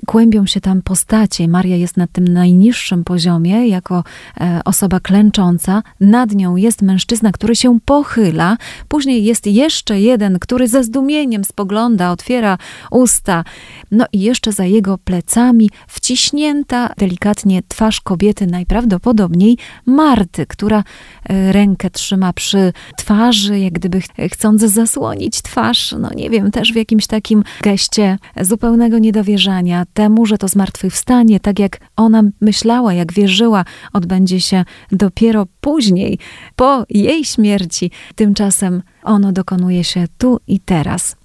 kłębią 0.05 0.45
się 0.45 0.61
tam 0.61 0.81
postacie. 0.81 1.47
Maria 1.47 1.75
jest 1.75 1.97
na 1.97 2.07
tym 2.07 2.27
najniższym 2.27 3.03
poziomie, 3.03 3.67
jako 3.67 4.03
e, 4.41 4.61
osoba 4.65 4.99
klęcząca. 4.99 5.83
Nad 5.99 6.31
nią 6.31 6.55
jest 6.55 6.81
mężczyzna, 6.81 7.31
który 7.31 7.55
się 7.55 7.79
pochyla. 7.85 8.57
Później 8.87 9.23
jest 9.23 9.47
jeszcze 9.47 10.01
jeden, 10.01 10.39
który 10.39 10.67
ze 10.67 10.83
zdumieniem 10.83 11.43
spogląda, 11.43 12.11
otwiera 12.11 12.57
usta. 12.91 13.43
No 13.91 14.05
i 14.13 14.19
jeszcze 14.19 14.51
za 14.51 14.65
jego 14.65 14.97
plecami 14.97 15.69
wciśnięta 15.87 16.93
delikatnie 16.97 17.61
twarz 17.67 18.01
kobiety, 18.01 18.47
najprawdopodobniej 18.47 19.57
Marty, 19.85 20.45
która 20.45 20.83
e, 21.29 21.51
rękę 21.51 21.89
trzyma 21.89 22.33
przy 22.33 22.73
twarzy, 22.97 23.59
jak 23.59 23.73
gdyby 23.73 24.01
chcąc 24.31 24.61
zasłonić 24.61 25.41
twarz. 25.41 25.95
No 25.99 26.09
nie 26.15 26.29
wiem, 26.29 26.51
też 26.51 26.73
w 26.73 26.75
jakimś 26.75 27.07
takim 27.07 27.43
geście 27.61 28.17
zupełnego 28.41 28.97
niedowierzania 28.97 29.85
temu, 29.95 30.25
że 30.25 30.37
to 30.37 30.47
zmartwychwstanie, 30.47 31.39
tak 31.39 31.59
jak 31.59 31.79
ona 31.95 32.23
myślała, 32.41 32.93
jak 32.93 33.13
wierzyła, 33.13 33.65
odbędzie 33.93 34.41
się 34.41 34.65
dopiero 34.91 35.47
później, 35.61 36.19
po 36.55 36.85
jej 36.89 37.25
śmierci. 37.25 37.91
Tymczasem 38.15 38.81
ono 39.03 39.31
dokonuje 39.31 39.83
się 39.83 40.05
tu 40.17 40.39
i 40.47 40.59
teraz. 40.59 41.15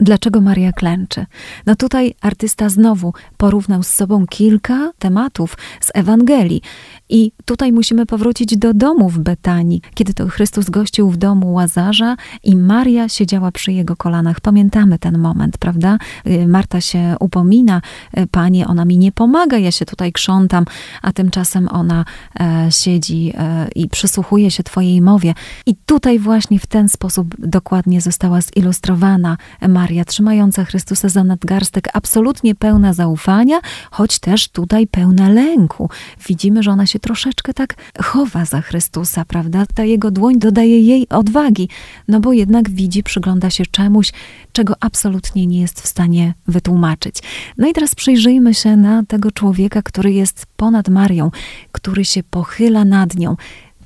Dlaczego 0.00 0.40
Maria 0.40 0.72
klęczy? 0.72 1.26
No 1.66 1.76
tutaj 1.76 2.14
artysta 2.20 2.68
znowu 2.68 3.12
porównał 3.36 3.82
z 3.82 3.88
sobą 3.88 4.26
kilka 4.26 4.92
tematów 4.98 5.56
z 5.80 5.90
Ewangelii. 5.94 6.62
I 7.08 7.32
tutaj 7.44 7.72
musimy 7.72 8.06
powrócić 8.06 8.56
do 8.56 8.74
domu 8.74 9.08
w 9.08 9.18
Betanii, 9.18 9.80
kiedy 9.94 10.14
to 10.14 10.28
Chrystus 10.28 10.70
gościł 10.70 11.10
w 11.10 11.16
domu 11.16 11.52
Łazarza 11.52 12.16
i 12.42 12.56
Maria 12.56 13.08
siedziała 13.08 13.52
przy 13.52 13.72
jego 13.72 13.96
kolanach. 13.96 14.40
Pamiętamy 14.40 14.98
ten 14.98 15.18
moment, 15.18 15.58
prawda? 15.58 15.98
Y, 16.26 16.48
Marta 16.48 16.80
się 16.80 17.16
upomina, 17.20 17.82
y, 18.18 18.26
panie, 18.26 18.66
ona 18.66 18.84
mi 18.84 18.98
nie 18.98 19.12
pomaga, 19.12 19.58
ja 19.58 19.72
się 19.72 19.84
tutaj 19.84 20.12
krzątam, 20.12 20.64
a 21.02 21.12
tymczasem 21.12 21.68
ona 21.68 22.04
e, 22.40 22.66
siedzi 22.70 23.32
e, 23.38 23.68
i 23.74 23.88
przysłuchuje 23.88 24.50
się 24.50 24.62
twojej 24.62 25.00
mowie. 25.00 25.34
I 25.66 25.74
tutaj 25.86 26.18
właśnie 26.18 26.58
w 26.58 26.66
ten 26.66 26.88
sposób 26.88 27.34
dokładnie 27.38 28.00
została 28.00 28.40
zilustrowana 28.40 29.36
Maria 29.68 29.86
Maria, 29.86 30.04
trzymająca 30.04 30.64
Chrystusa 30.64 31.08
za 31.08 31.24
nadgarstek, 31.24 31.88
absolutnie 31.92 32.54
pełna 32.54 32.92
zaufania, 32.92 33.60
choć 33.90 34.18
też 34.18 34.48
tutaj 34.48 34.86
pełna 34.86 35.28
lęku. 35.28 35.90
Widzimy, 36.28 36.62
że 36.62 36.70
ona 36.70 36.86
się 36.86 36.95
troszeczkę 37.00 37.54
tak 37.54 37.74
chowa 38.02 38.44
za 38.44 38.60
Chrystusa, 38.60 39.24
prawda? 39.24 39.64
Ta 39.74 39.84
jego 39.84 40.10
dłoń 40.10 40.38
dodaje 40.38 40.80
jej 40.80 41.08
odwagi, 41.08 41.68
no 42.08 42.20
bo 42.20 42.32
jednak 42.32 42.70
widzi, 42.70 43.02
przygląda 43.02 43.50
się 43.50 43.66
czemuś, 43.66 44.12
czego 44.52 44.74
absolutnie 44.80 45.46
nie 45.46 45.60
jest 45.60 45.80
w 45.80 45.86
stanie 45.86 46.34
wytłumaczyć. 46.46 47.16
No 47.58 47.68
i 47.68 47.72
teraz 47.72 47.94
przyjrzyjmy 47.94 48.54
się 48.54 48.76
na 48.76 49.02
tego 49.02 49.30
człowieka, 49.30 49.82
który 49.82 50.12
jest 50.12 50.46
ponad 50.56 50.88
Marią, 50.88 51.30
który 51.72 52.04
się 52.04 52.22
pochyla 52.22 52.84
nad 52.84 53.14
nią. 53.14 53.36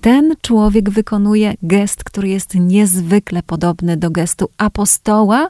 Ten 0.01 0.35
człowiek 0.43 0.91
wykonuje 0.91 1.55
gest, 1.63 2.05
który 2.05 2.29
jest 2.29 2.55
niezwykle 2.55 3.43
podobny 3.43 3.97
do 3.97 4.11
gestu 4.11 4.49
apostoła 4.59 5.49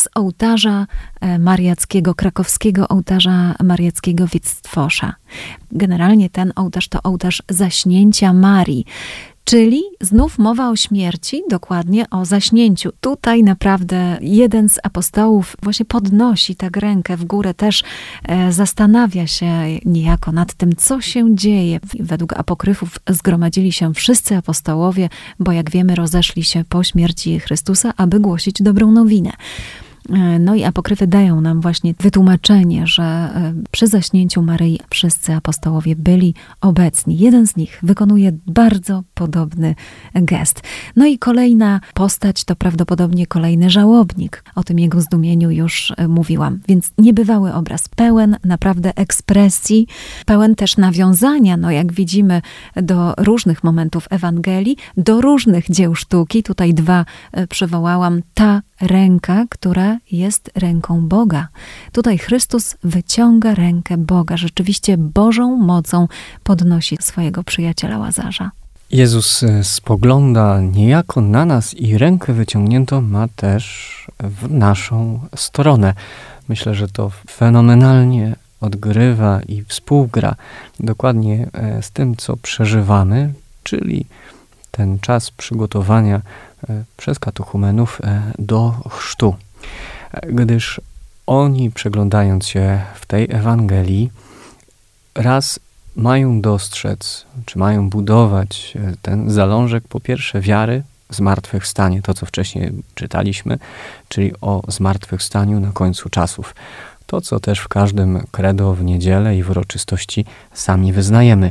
z 0.00 0.08
ołtarza 0.14 0.86
e, 1.20 1.38
mariackiego, 1.38 2.14
krakowskiego 2.14 2.88
ołtarza 2.88 3.54
mariackiego 3.64 4.26
Wictwosza. 4.26 5.14
Generalnie 5.72 6.30
ten 6.30 6.52
ołtarz 6.56 6.88
to 6.88 7.02
ołtarz 7.02 7.42
zaśnięcia 7.48 8.32
Marii. 8.32 8.84
Czyli 9.44 9.82
znów 10.00 10.38
mowa 10.38 10.70
o 10.70 10.76
śmierci, 10.76 11.42
dokładnie 11.50 12.10
o 12.10 12.24
zaśnięciu. 12.24 12.92
Tutaj 13.00 13.42
naprawdę 13.42 14.18
jeden 14.20 14.68
z 14.68 14.78
apostołów 14.82 15.56
właśnie 15.62 15.86
podnosi 15.86 16.56
tak 16.56 16.76
rękę 16.76 17.16
w 17.16 17.24
górę, 17.24 17.54
też 17.54 17.82
e, 18.28 18.52
zastanawia 18.52 19.26
się 19.26 19.52
niejako 19.84 20.32
nad 20.32 20.54
tym, 20.54 20.76
co 20.76 21.00
się 21.00 21.36
dzieje. 21.36 21.80
Według 22.00 22.32
apokryfów 22.32 22.98
zgromadzili 23.08 23.72
się 23.72 23.94
wszyscy 23.94 24.36
apostołowie, 24.36 25.08
bo 25.40 25.52
jak 25.52 25.70
wiemy, 25.70 25.94
rozeszli 25.94 26.44
się 26.44 26.64
po 26.68 26.84
śmierci 26.84 27.40
Chrystusa, 27.40 27.92
aby 27.96 28.20
głosić 28.20 28.62
dobrą 28.62 28.90
nowinę. 28.90 29.32
E, 30.10 30.38
no 30.38 30.54
i 30.54 30.64
apokryfy 30.64 31.06
dają 31.06 31.40
nam 31.40 31.60
właśnie 31.60 31.94
wytłumaczenie, 32.00 32.86
że 32.86 33.02
e, 33.02 33.54
przy 33.70 33.86
zaśnięciu 33.86 34.42
Maryi 34.42 34.80
wszyscy 34.90 35.34
apostołowie 35.34 35.96
byli 35.96 36.34
obecni. 36.60 37.18
Jeden 37.18 37.46
z 37.46 37.56
nich 37.56 37.78
wykonuje 37.82 38.32
bardzo 38.46 39.02
podobny 39.14 39.74
gest. 40.14 40.62
No 40.96 41.06
i 41.06 41.18
kolejna 41.18 41.80
postać 41.94 42.44
to 42.44 42.56
prawdopodobnie 42.56 43.26
kolejny 43.26 43.70
żałobnik. 43.70 44.44
O 44.54 44.64
tym 44.64 44.78
jego 44.78 45.00
zdumieniu 45.00 45.50
już 45.50 45.92
e, 45.96 46.08
mówiłam. 46.08 46.60
Więc 46.68 46.92
niebywały 46.98 47.54
obraz, 47.54 47.88
pełen 47.88 48.36
naprawdę 48.44 48.96
ekspresji, 48.96 49.86
pełen 50.26 50.54
też 50.54 50.76
nawiązania, 50.76 51.56
no 51.56 51.70
jak 51.70 51.92
widzimy, 51.92 52.42
do 52.76 53.14
różnych 53.18 53.64
momentów 53.64 54.06
Ewangelii, 54.10 54.76
do 54.96 55.20
różnych 55.20 55.70
dzieł 55.70 55.94
sztuki. 55.94 56.42
Tutaj 56.42 56.74
dwa 56.74 57.04
przywołałam. 57.48 58.20
Ta 58.34 58.62
ręka, 58.80 59.44
która 59.50 59.98
jest 60.12 60.50
ręką 60.54 61.08
Boga. 61.08 61.48
Tutaj 61.92 62.18
Chrystus 62.18 62.76
wyciąga 62.84 63.54
rękę 63.54 63.96
Boga, 63.96 64.36
rzeczywiście 64.36 64.98
Bożą 64.98 65.56
mocą 65.56 66.08
podnosi 66.42 66.96
swojego 67.00 67.44
przyjaciela 67.44 67.98
Łazarza. 67.98 68.50
Jezus 68.90 69.42
e, 69.42 69.64
spogląda 69.64 70.60
niejako 70.60 71.20
na 71.20 71.44
nas 71.44 71.74
i 71.74 71.98
rękę 71.98 72.32
wyciągniętą 72.32 73.00
ma 73.00 73.28
też 73.28 73.96
w 74.18 74.50
naszą 74.50 75.20
stronę. 75.36 75.94
Myślę, 76.48 76.74
że 76.74 76.88
to 76.88 77.10
fenomenalnie 77.30 78.36
odgrywa 78.60 79.40
i 79.48 79.64
współgra 79.64 80.34
dokładnie 80.80 81.48
e, 81.52 81.82
z 81.82 81.90
tym, 81.90 82.16
co 82.16 82.36
przeżywamy, 82.36 83.32
czyli 83.62 84.06
ten 84.70 84.98
czas 84.98 85.30
przygotowania 85.30 86.20
przez 86.96 87.18
katechumenów 87.18 88.00
e, 88.04 88.22
do 88.38 88.74
chrztu, 88.88 89.36
gdyż 90.28 90.80
oni, 91.26 91.70
przeglądając 91.70 92.46
się 92.46 92.80
w 92.94 93.06
tej 93.06 93.26
Ewangelii, 93.30 94.10
raz 95.14 95.60
mają 95.96 96.40
dostrzec, 96.40 97.26
czy 97.44 97.58
mają 97.58 97.90
budować 97.90 98.76
e, 98.76 98.94
ten 99.02 99.30
zalążek, 99.30 99.84
po 99.88 100.00
pierwsze, 100.00 100.40
wiary 100.40 100.82
zmartwychwstanie, 101.10 102.02
to 102.02 102.14
co 102.14 102.26
wcześniej 102.26 102.72
czytaliśmy, 102.94 103.58
czyli 104.08 104.32
o 104.40 104.62
zmartwychwstaniu 104.68 105.60
na 105.60 105.72
końcu 105.72 106.08
czasów. 106.08 106.54
To, 107.06 107.20
co 107.20 107.40
też 107.40 107.58
w 107.58 107.68
każdym 107.68 108.22
credo 108.30 108.74
w 108.74 108.84
niedzielę 108.84 109.36
i 109.36 109.42
w 109.42 109.50
uroczystości 109.50 110.24
sami 110.52 110.92
wyznajemy 110.92 111.50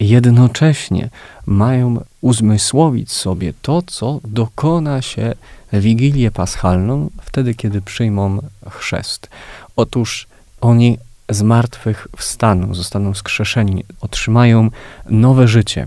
jednocześnie 0.00 1.10
mają 1.46 2.00
uzmysłowić 2.24 3.12
sobie 3.12 3.52
to, 3.62 3.82
co 3.82 4.20
dokona 4.24 5.02
się 5.02 5.34
Wigilię 5.72 6.30
Paschalną, 6.30 7.10
wtedy, 7.22 7.54
kiedy 7.54 7.82
przyjmą 7.82 8.38
chrzest. 8.70 9.30
Otóż 9.76 10.26
oni 10.60 10.98
z 11.28 11.42
martwych 11.42 12.08
wstaną, 12.16 12.74
zostaną 12.74 13.14
skrzeszeni, 13.14 13.84
otrzymają 14.00 14.70
nowe 15.10 15.48
życie. 15.48 15.86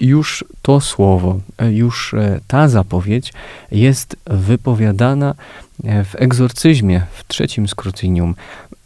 Już 0.00 0.44
to 0.62 0.80
słowo, 0.80 1.38
już 1.70 2.14
e, 2.14 2.40
ta 2.46 2.68
zapowiedź 2.68 3.32
jest 3.70 4.16
wypowiadana 4.26 5.34
e, 5.84 6.04
w 6.04 6.14
egzorcyzmie, 6.14 7.02
w 7.12 7.28
trzecim 7.28 7.68
skrócinium, 7.68 8.34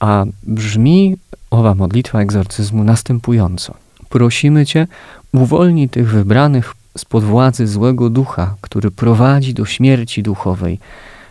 a 0.00 0.24
brzmi 0.42 1.16
owa 1.50 1.74
modlitwa 1.74 2.20
egzorcyzmu 2.20 2.84
następująco– 2.84 3.74
Prosimy 4.10 4.66
Cię, 4.66 4.86
uwolnij 5.32 5.88
tych 5.88 6.10
wybranych 6.10 6.74
spod 6.98 7.24
władzy 7.24 7.66
złego 7.66 8.10
ducha, 8.10 8.54
który 8.60 8.90
prowadzi 8.90 9.54
do 9.54 9.64
śmierci 9.64 10.22
duchowej, 10.22 10.78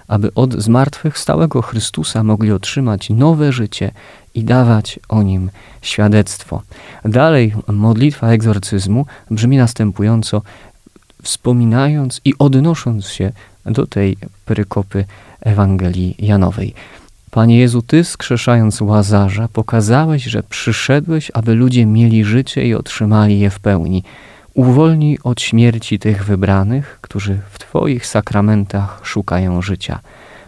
aby 0.07 0.33
od 0.33 0.53
zmartwychwstałego 0.53 1.61
Chrystusa 1.61 2.23
mogli 2.23 2.51
otrzymać 2.51 3.09
nowe 3.09 3.51
życie 3.51 3.91
i 4.35 4.43
dawać 4.43 4.99
o 5.09 5.23
nim 5.23 5.49
świadectwo. 5.81 6.61
Dalej 7.05 7.53
modlitwa 7.67 8.27
egzorcyzmu 8.27 9.05
brzmi 9.31 9.57
następująco, 9.57 10.41
wspominając 11.23 12.21
i 12.25 12.33
odnosząc 12.39 13.07
się 13.07 13.31
do 13.65 13.87
tej 13.87 14.17
perykopy 14.45 15.05
Ewangelii 15.41 16.15
Janowej. 16.19 16.73
Panie 17.31 17.59
Jezu, 17.59 17.81
Ty 17.81 18.03
skrzeszając 18.03 18.81
Łazarza, 18.81 19.47
pokazałeś, 19.53 20.23
że 20.23 20.43
przyszedłeś, 20.43 21.31
aby 21.33 21.55
ludzie 21.55 21.85
mieli 21.85 22.25
życie 22.25 22.67
i 22.67 22.75
otrzymali 22.75 23.39
je 23.39 23.49
w 23.49 23.59
pełni. 23.59 24.03
Uwolnij 24.53 25.19
od 25.23 25.41
śmierci 25.41 25.99
tych 25.99 26.25
wybranych, 26.25 26.97
którzy 27.01 27.39
w 27.49 27.59
Twoich 27.59 28.05
sakramentach 28.05 29.01
szukają 29.03 29.61
życia. 29.61 29.99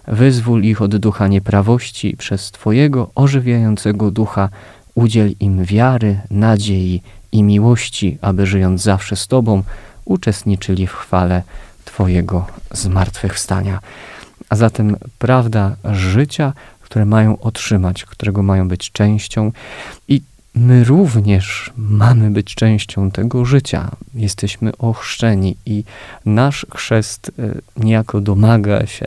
Wyzwól 0.08 0.64
ich 0.64 0.82
od 0.82 0.96
ducha 0.96 1.28
nieprawości 1.28 2.16
przez 2.18 2.52
Twojego 2.52 3.12
ożywiającego 3.16 4.12
ducha 4.12 4.50
udziel 4.96 5.34
im 5.40 5.66
wiary, 5.66 6.20
nadziei 6.32 7.02
i 7.32 7.44
miłości, 7.44 8.18
aby 8.22 8.46
żyjąc 8.46 8.82
zawsze 8.82 9.16
z 9.16 9.28
Tobą, 9.28 9.64
uczestniczyli 10.06 10.88
w 10.88 10.94
chwale 10.94 11.44
Twojego 11.86 12.48
zmartwychwstania 12.72 13.80
a 14.52 14.56
zatem 14.56 14.96
prawda 15.20 15.76
życia, 15.92 16.54
które 16.82 17.06
mają 17.06 17.40
otrzymać, 17.40 18.06
którego 18.06 18.44
mają 18.44 18.68
być 18.68 18.92
częścią 18.92 19.52
i 20.08 20.22
my 20.56 20.84
również 20.84 21.72
mamy 21.78 22.32
być 22.32 22.56
częścią 22.56 23.12
tego 23.12 23.46
życia. 23.46 23.92
Jesteśmy 24.14 24.78
ochrzczeni 24.78 25.56
i 25.66 25.84
nasz 26.26 26.66
chrzest 26.74 27.32
e, 27.40 27.84
niejako 27.84 28.22
domaga 28.22 28.86
się 28.88 29.06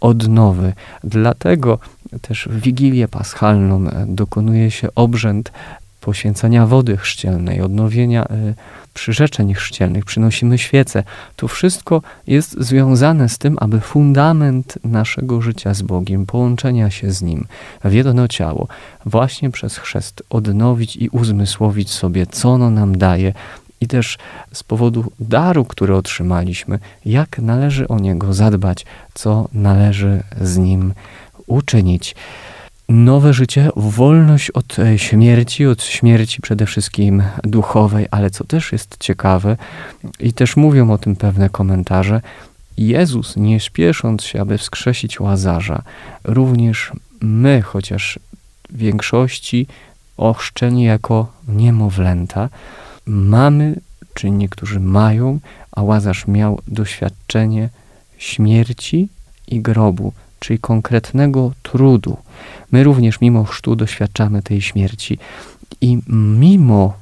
odnowy. 0.00 0.72
Dlatego 1.04 1.78
też 2.22 2.48
w 2.50 2.60
Wigilię 2.60 3.08
Paschalną 3.08 3.90
e, 3.90 4.06
dokonuje 4.08 4.70
się 4.70 4.88
obrzęd 4.94 5.52
poświęcania 6.00 6.66
wody 6.66 6.96
chrzcielnej, 6.96 7.60
odnowienia 7.60 8.24
e, 8.24 8.54
przyrzeczeń 8.98 9.54
chrzcielnych, 9.54 10.04
przynosimy 10.04 10.58
świece. 10.58 11.02
To 11.36 11.48
wszystko 11.48 12.02
jest 12.26 12.56
związane 12.60 13.28
z 13.28 13.38
tym, 13.38 13.56
aby 13.60 13.80
fundament 13.80 14.78
naszego 14.84 15.40
życia 15.40 15.74
z 15.74 15.82
Bogiem, 15.82 16.26
połączenia 16.26 16.90
się 16.90 17.12
z 17.12 17.22
Nim 17.22 17.46
w 17.84 17.92
jedno 17.92 18.28
ciało, 18.28 18.68
właśnie 19.06 19.50
przez 19.50 19.76
chrzest 19.76 20.22
odnowić 20.30 20.96
i 20.96 21.08
uzmysłowić 21.08 21.90
sobie, 21.90 22.26
co 22.26 22.48
ono 22.48 22.70
nam 22.70 22.98
daje, 22.98 23.32
i 23.80 23.86
też 23.86 24.18
z 24.52 24.62
powodu 24.62 25.12
daru, 25.20 25.64
który 25.64 25.96
otrzymaliśmy, 25.96 26.78
jak 27.04 27.38
należy 27.38 27.88
o 27.88 27.98
niego 27.98 28.34
zadbać, 28.34 28.86
co 29.14 29.48
należy 29.52 30.22
z 30.40 30.56
nim 30.56 30.92
uczynić 31.46 32.14
nowe 32.88 33.32
życie, 33.32 33.70
wolność 33.76 34.50
od 34.50 34.78
e, 34.78 34.98
śmierci, 34.98 35.66
od 35.66 35.82
śmierci 35.82 36.42
przede 36.42 36.66
wszystkim 36.66 37.22
duchowej, 37.44 38.06
ale 38.10 38.30
co 38.30 38.44
też 38.44 38.72
jest 38.72 38.96
ciekawe 39.00 39.56
i 40.20 40.32
też 40.32 40.56
mówią 40.56 40.90
o 40.90 40.98
tym 40.98 41.16
pewne 41.16 41.50
komentarze, 41.50 42.20
Jezus, 42.78 43.36
nie 43.36 43.60
śpiesząc 43.60 44.24
się, 44.24 44.40
aby 44.40 44.58
wskrzesić 44.58 45.20
Łazarza, 45.20 45.82
również 46.24 46.92
my, 47.20 47.62
chociaż 47.62 48.18
w 48.70 48.76
większości 48.76 49.66
ochrzczeni 50.16 50.84
jako 50.84 51.32
niemowlęta, 51.48 52.48
mamy, 53.06 53.74
czy 54.14 54.30
niektórzy 54.30 54.80
mają, 54.80 55.38
a 55.72 55.82
Łazarz 55.82 56.26
miał 56.26 56.60
doświadczenie 56.68 57.68
śmierci 58.18 59.08
i 59.48 59.60
grobu, 59.60 60.12
czyli 60.38 60.58
konkretnego 60.58 61.52
trudu. 61.62 62.16
My 62.72 62.84
również 62.84 63.20
mimo 63.20 63.44
chrztu 63.44 63.76
doświadczamy 63.76 64.42
tej 64.42 64.62
śmierci 64.62 65.18
i 65.80 65.98
mimo 66.38 66.94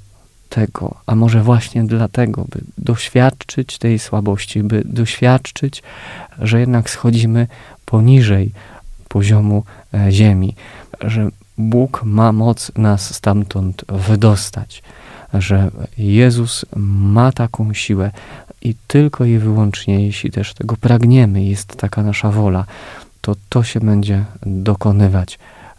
tego, 0.48 0.94
a 1.06 1.14
może 1.14 1.42
właśnie 1.42 1.84
dlatego, 1.84 2.44
by 2.50 2.60
doświadczyć 2.78 3.78
tej 3.78 3.98
słabości, 3.98 4.62
by 4.62 4.82
doświadczyć, 4.84 5.82
że 6.38 6.60
jednak 6.60 6.90
schodzimy 6.90 7.46
poniżej 7.86 8.52
poziomu 9.08 9.64
e, 9.94 10.12
ziemi, 10.12 10.54
że 11.00 11.28
Bóg 11.58 12.02
ma 12.04 12.32
moc 12.32 12.72
nas 12.76 13.14
stamtąd 13.14 13.84
wydostać, 13.88 14.82
że 15.34 15.70
Jezus 15.98 16.64
ma 16.76 17.32
taką 17.32 17.74
siłę 17.74 18.10
i 18.62 18.74
tylko 18.86 19.24
i 19.24 19.38
wyłącznie, 19.38 20.06
jeśli 20.06 20.30
też 20.30 20.54
tego 20.54 20.76
pragniemy, 20.76 21.44
jest 21.44 21.76
taka 21.76 22.02
nasza 22.02 22.30
wola, 22.30 22.64
to 23.26 23.36
to 23.48 23.62
się 23.62 23.80
będzie 23.80 24.24
dokonywać 24.42 25.38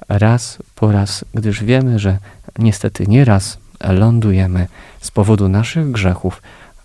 raz 0.10 0.58
po 0.76 0.92
raz, 0.92 1.26
gdyż 1.34 1.64
wiemy, 1.64 2.00
że 2.00 2.18
niestety 2.60 3.08
nieraz 3.08 3.58
lądujemy 3.90 4.68
z 5.02 5.12
powodu 5.12 5.50
naszych 5.50 5.92
grzechów 5.92 6.42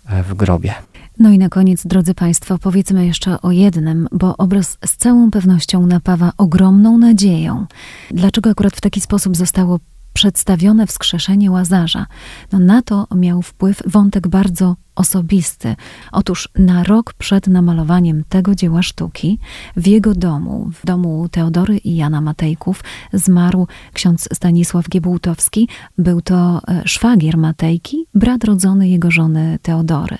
e, 0.09 0.23
w 0.23 0.33
grobie. 0.33 0.73
No 1.19 1.29
i 1.29 1.37
na 1.37 1.49
koniec, 1.49 1.87
drodzy 1.87 2.13
Państwo, 2.13 2.57
powiedzmy 2.57 3.05
jeszcze 3.05 3.41
o 3.41 3.51
jednym, 3.51 4.07
bo 4.11 4.37
obraz 4.37 4.77
z 4.85 4.97
całą 4.97 5.31
pewnością 5.31 5.85
napawa 5.85 6.31
ogromną 6.37 6.97
nadzieją. 6.97 7.65
Dlaczego 8.11 8.49
akurat 8.49 8.73
w 8.75 8.81
taki 8.81 9.01
sposób 9.01 9.37
zostało 9.37 9.79
przedstawione 10.13 10.87
wskrzeszenie 10.87 11.51
Łazarza. 11.51 12.05
No 12.51 12.59
na 12.59 12.81
to 12.81 13.07
miał 13.15 13.41
wpływ 13.41 13.81
wątek 13.85 14.27
bardzo 14.27 14.75
osobisty. 14.95 15.75
Otóż 16.11 16.49
na 16.55 16.83
rok 16.83 17.13
przed 17.13 17.47
namalowaniem 17.47 18.23
tego 18.29 18.55
dzieła 18.55 18.83
sztuki 18.83 19.39
w 19.75 19.87
jego 19.87 20.13
domu, 20.13 20.69
w 20.73 20.85
domu 20.85 21.29
Teodory 21.31 21.77
i 21.77 21.95
Jana 21.95 22.21
Matejków, 22.21 22.83
zmarł 23.13 23.67
ksiądz 23.93 24.29
Stanisław 24.33 24.89
Giebułtowski. 24.89 25.69
Był 25.97 26.21
to 26.21 26.61
e, 26.67 26.81
szwagier 26.85 27.37
Matejki, 27.37 28.05
brat 28.15 28.43
rodzony 28.43 28.89
jego 28.89 29.11
żony 29.11 29.59
Teodory. 29.61 30.17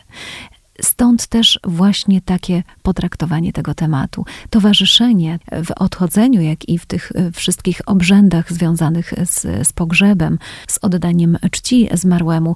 Stąd 0.81 1.27
też 1.27 1.59
właśnie 1.63 2.21
takie 2.21 2.63
potraktowanie 2.81 3.53
tego 3.53 3.73
tematu. 3.73 4.25
Towarzyszenie 4.49 5.39
w 5.65 5.71
odchodzeniu, 5.71 6.41
jak 6.41 6.69
i 6.69 6.79
w 6.79 6.85
tych 6.85 7.11
e, 7.15 7.31
wszystkich 7.31 7.81
obrzędach 7.85 8.53
związanych 8.53 9.13
z, 9.25 9.67
z 9.67 9.73
pogrzebem, 9.73 10.39
z 10.67 10.79
oddaniem 10.81 11.37
czci 11.51 11.89
zmarłemu, 11.93 12.55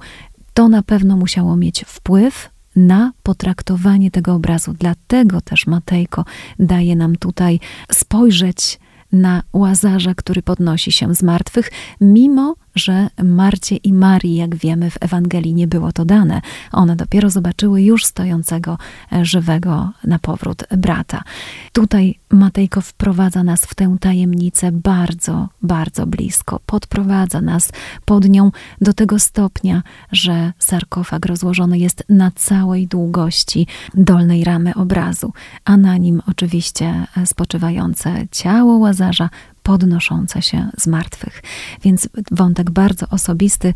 to 0.53 0.69
na 0.69 0.84
pewno 0.84 1.17
musiało 1.17 1.56
mieć 1.56 1.86
wpływ 1.88 2.49
na 2.75 3.12
potraktowanie 3.23 4.12
tego 4.12 4.34
obrazu. 4.34 4.73
Dlatego 4.80 5.41
też 5.41 5.67
Matejko 5.67 6.25
daje 6.60 6.95
nam 6.95 7.15
tutaj 7.15 7.60
spojrzeć 7.91 8.80
na 9.12 9.43
łazarza, 9.53 10.15
który 10.15 10.41
podnosi 10.41 10.91
się 10.91 11.15
z 11.15 11.23
martwych, 11.23 11.71
mimo 12.01 12.56
że 12.77 13.07
Marcie 13.23 13.75
i 13.75 13.93
Marii, 13.93 14.35
jak 14.35 14.55
wiemy, 14.55 14.89
w 14.91 14.97
Ewangelii 14.99 15.53
nie 15.53 15.67
było 15.67 15.91
to 15.91 16.05
dane. 16.05 16.41
One 16.71 16.95
dopiero 16.95 17.29
zobaczyły 17.29 17.81
już 17.81 18.05
stojącego 18.05 18.77
e, 19.11 19.25
żywego 19.25 19.91
na 20.03 20.19
powrót 20.19 20.63
brata. 20.77 21.23
Tutaj 21.71 22.19
Matejko 22.31 22.81
wprowadza 22.81 23.43
nas 23.43 23.65
w 23.65 23.75
tę 23.75 23.97
tajemnicę 23.99 24.71
bardzo, 24.71 25.49
bardzo 25.61 26.07
blisko. 26.07 26.59
Podprowadza 26.65 27.41
nas 27.41 27.71
pod 28.05 28.29
nią 28.29 28.51
do 28.81 28.93
tego 28.93 29.19
stopnia, 29.19 29.83
że 30.11 30.53
sarkofag 30.59 31.25
rozłożony 31.25 31.77
jest 31.77 32.03
na 32.09 32.31
całej 32.31 32.87
długości 32.87 33.67
dolnej 33.93 34.43
ramy 34.43 34.75
obrazu, 34.75 35.33
a 35.65 35.77
na 35.77 35.97
nim 35.97 36.21
oczywiście 36.27 37.05
e, 37.17 37.25
spoczywające 37.25 38.27
ciało 38.31 38.77
łazarza 38.77 39.29
podnoszące 39.67 40.41
się 40.41 40.69
z 40.77 40.88
martwych. 40.88 41.43
Więc 41.84 42.10
wątek 42.32 42.71
bardzo 42.71 43.10
osobisty 43.10 43.73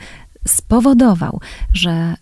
spowodował, 0.48 1.40
że 1.74 1.92
e, 1.92 2.16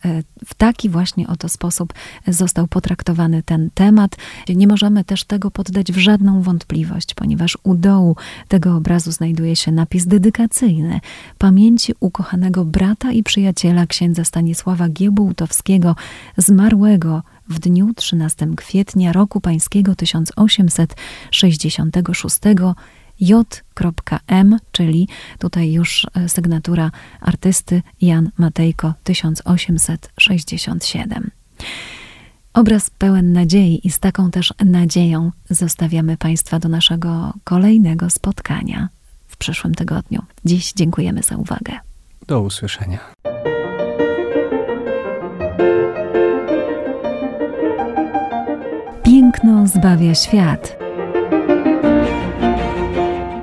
w 0.45 0.53
taki 0.53 0.89
właśnie 0.89 1.27
oto 1.27 1.49
sposób 1.49 1.93
został 2.27 2.67
potraktowany 2.67 3.43
ten 3.43 3.69
temat. 3.73 4.15
Nie 4.49 4.67
możemy 4.67 5.03
też 5.03 5.23
tego 5.23 5.51
poddać 5.51 5.91
w 5.91 5.97
żadną 5.97 6.41
wątpliwość, 6.41 7.13
ponieważ 7.13 7.57
u 7.63 7.75
dołu 7.75 8.15
tego 8.47 8.75
obrazu 8.75 9.11
znajduje 9.11 9.55
się 9.55 9.71
napis 9.71 10.07
dedykacyjny 10.07 10.99
pamięci 11.37 11.93
ukochanego 11.99 12.65
brata 12.65 13.11
i 13.11 13.23
przyjaciela 13.23 13.85
księdza 13.85 14.23
Stanisława 14.23 14.89
Giebułtowskiego, 14.89 15.95
zmarłego 16.37 17.23
w 17.49 17.59
dniu 17.59 17.93
13 17.95 18.47
kwietnia 18.55 19.13
roku 19.13 19.41
pańskiego 19.41 19.95
1866 19.95 22.39
J.M, 23.19 24.57
czyli 24.71 25.07
tutaj 25.39 25.71
już 25.71 26.07
e, 26.15 26.29
sygnatura 26.29 26.91
artysty 27.21 27.81
Jan 28.01 28.31
Matejko 28.37 28.93
1867. 29.03 31.31
Obraz 32.53 32.89
pełen 32.89 33.33
nadziei 33.33 33.87
i 33.87 33.91
z 33.91 33.99
taką 33.99 34.31
też 34.31 34.53
nadzieją 34.65 35.31
zostawiamy 35.49 36.17
Państwa 36.17 36.59
do 36.59 36.69
naszego 36.69 37.33
kolejnego 37.43 38.09
spotkania 38.09 38.89
w 39.27 39.37
przyszłym 39.37 39.75
tygodniu. 39.75 40.21
Dziś 40.45 40.73
dziękujemy 40.73 41.23
za 41.23 41.37
uwagę. 41.37 41.73
Do 42.27 42.41
usłyszenia. 42.41 42.99
Piękno 49.03 49.67
zbawia 49.67 50.15
świat. 50.15 50.88